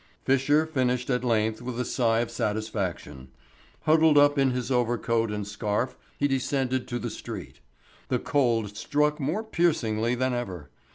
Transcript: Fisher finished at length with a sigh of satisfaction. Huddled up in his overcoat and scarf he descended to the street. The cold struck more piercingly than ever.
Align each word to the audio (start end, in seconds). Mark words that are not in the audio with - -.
Fisher 0.25 0.65
finished 0.65 1.11
at 1.11 1.23
length 1.23 1.61
with 1.61 1.79
a 1.79 1.85
sigh 1.85 2.21
of 2.21 2.31
satisfaction. 2.31 3.27
Huddled 3.81 4.17
up 4.17 4.35
in 4.39 4.49
his 4.49 4.71
overcoat 4.71 5.29
and 5.29 5.47
scarf 5.47 5.95
he 6.17 6.27
descended 6.27 6.87
to 6.87 6.97
the 6.97 7.11
street. 7.11 7.59
The 8.07 8.17
cold 8.17 8.75
struck 8.75 9.19
more 9.19 9.43
piercingly 9.43 10.15
than 10.15 10.33
ever. 10.33 10.71